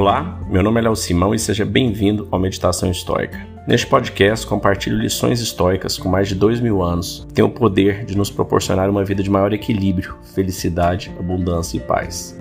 [0.00, 3.46] Olá, meu nome é Léo Simão e seja bem-vindo ao Meditação Histórica.
[3.68, 8.06] Neste podcast, compartilho lições históricas com mais de dois mil anos que têm o poder
[8.06, 12.34] de nos proporcionar uma vida de maior equilíbrio, felicidade, abundância e paz.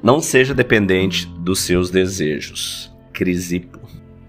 [0.00, 2.94] Não seja dependente dos seus desejos.
[3.12, 3.80] Crisipo.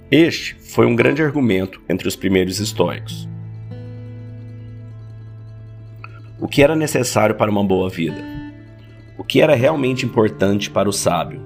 [0.10, 3.30] Este foi um grande argumento entre os primeiros estoicos.
[6.42, 8.24] O que era necessário para uma boa vida?
[9.18, 11.42] O que era realmente importante para o sábio?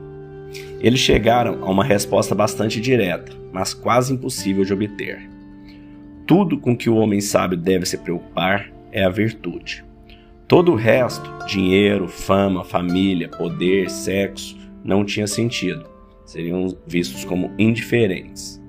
[0.79, 5.27] Eles chegaram a uma resposta bastante direta, mas quase impossível de obter.
[6.27, 9.83] Tudo com que o homem sábio deve se preocupar é a virtude.
[10.47, 15.85] Todo o resto, dinheiro, fama, família, poder, sexo, não tinha sentido.
[16.23, 18.61] Seriam vistos como indiferentes.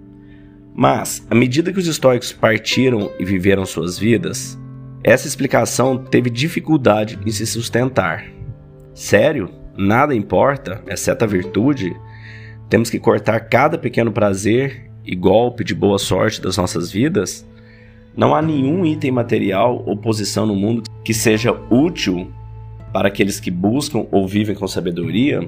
[0.74, 4.59] Mas, à medida que os estoicos partiram e viveram suas vidas,
[5.05, 8.24] essa explicação teve dificuldade em se sustentar.
[8.95, 9.51] Sério?
[9.77, 11.95] Nada importa, exceto a virtude?
[12.71, 17.46] Temos que cortar cada pequeno prazer e golpe de boa sorte das nossas vidas?
[18.16, 22.33] Não há nenhum item material ou posição no mundo que seja útil
[22.91, 25.46] para aqueles que buscam ou vivem com sabedoria?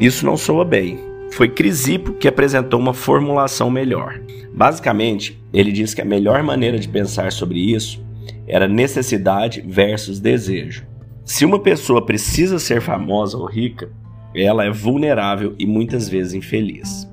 [0.00, 0.98] Isso não soa bem.
[1.30, 4.20] Foi Crisipo que apresentou uma formulação melhor.
[4.52, 8.07] Basicamente, ele diz que a melhor maneira de pensar sobre isso
[8.46, 10.86] era necessidade versus desejo.
[11.24, 13.90] Se uma pessoa precisa ser famosa ou rica,
[14.34, 17.08] ela é vulnerável e muitas vezes infeliz.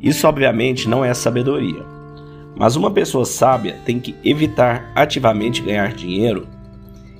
[0.00, 1.84] Isso, obviamente, não é sabedoria.
[2.56, 6.46] Mas uma pessoa sábia tem que evitar ativamente ganhar dinheiro.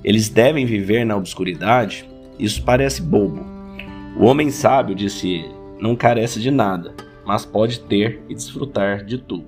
[0.03, 2.09] Eles devem viver na obscuridade.
[2.37, 3.45] Isso parece bobo.
[4.17, 6.93] O homem sábio, disse ele, não carece de nada,
[7.25, 9.45] mas pode ter e desfrutar de tudo.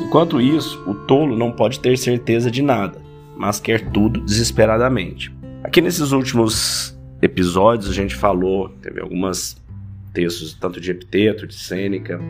[0.00, 3.01] Enquanto isso, o tolo não pode ter certeza de nada,
[3.36, 5.34] mas quer tudo desesperadamente.
[5.62, 9.56] Aqui nesses últimos episódios a gente falou, teve alguns
[10.12, 12.20] textos tanto de Epiteto, de Sêneca,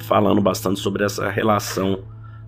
[0.00, 2.04] falando bastante sobre essa relação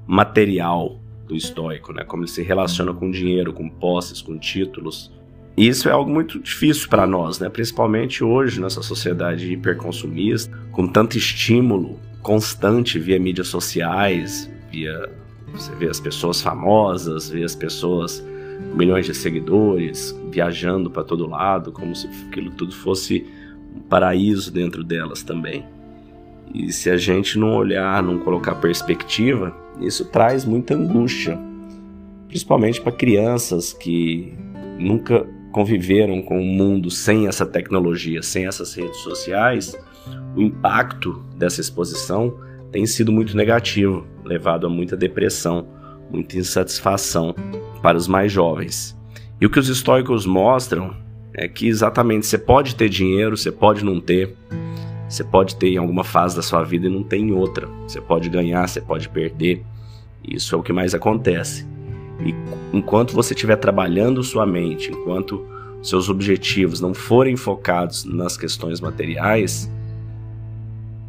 [0.07, 0.99] material
[1.29, 2.05] do estoico, né?
[2.05, 5.13] Como ele se relaciona com dinheiro, com posses, com títulos.
[5.57, 7.49] E isso é algo muito difícil para nós, né?
[7.49, 15.11] Principalmente hoje nessa sociedade hiperconsumista, com tanto estímulo constante via mídias sociais, via
[15.53, 18.25] você vê as pessoas famosas, vê as pessoas
[18.71, 23.27] com milhões de seguidores viajando para todo lado, como se aquilo tudo fosse
[23.75, 25.65] um paraíso dentro delas também.
[26.53, 31.39] E se a gente não olhar, não colocar perspectiva, isso traz muita angústia,
[32.29, 34.35] principalmente para crianças que
[34.79, 39.77] nunca conviveram com o mundo sem essa tecnologia, sem essas redes sociais.
[40.37, 42.35] O impacto dessa exposição
[42.71, 45.67] tem sido muito negativo, levado a muita depressão,
[46.11, 47.35] muita insatisfação
[47.83, 48.97] para os mais jovens.
[49.41, 50.95] E o que os estoicos mostram
[51.35, 54.37] é que exatamente você pode ter dinheiro, você pode não ter,
[55.09, 57.67] você pode ter em alguma fase da sua vida e não ter em outra.
[57.89, 59.65] Você pode ganhar, você pode perder.
[60.23, 61.67] Isso é o que mais acontece.
[62.25, 62.35] E
[62.73, 65.45] enquanto você estiver trabalhando sua mente, enquanto
[65.83, 69.71] seus objetivos não forem focados nas questões materiais,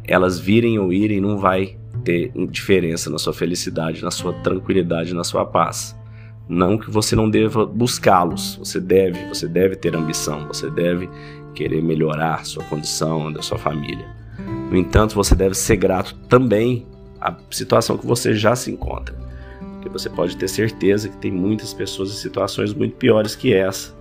[0.04, 5.24] elas virem ou irem não vai ter diferença na sua felicidade, na sua tranquilidade, na
[5.24, 5.96] sua paz.
[6.48, 11.08] Não que você não deva buscá-los, você deve, você deve ter ambição, você deve
[11.54, 14.06] querer melhorar sua condição, da sua família.
[14.70, 16.86] No entanto, você deve ser grato também
[17.20, 19.14] à situação que você já se encontra.
[19.74, 23.94] Porque você pode ter certeza que tem muitas pessoas em situações muito piores que essa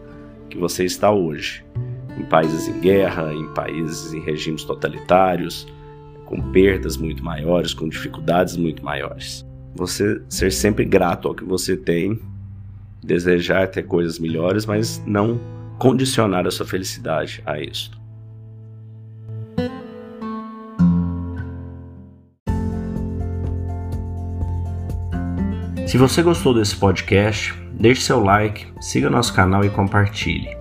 [0.49, 1.63] que você está hoje.
[2.17, 5.65] Em países em guerra, em países em regimes totalitários,
[6.31, 9.45] com perdas muito maiores, com dificuldades muito maiores.
[9.75, 12.17] Você ser sempre grato ao que você tem,
[13.03, 15.37] desejar ter coisas melhores, mas não
[15.77, 17.91] condicionar a sua felicidade a isso.
[25.85, 30.60] Se você gostou desse podcast, deixe seu like, siga nosso canal e compartilhe.